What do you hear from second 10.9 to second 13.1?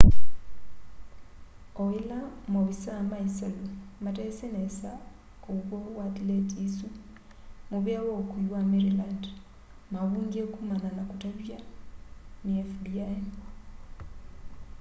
na kutavya ni fbi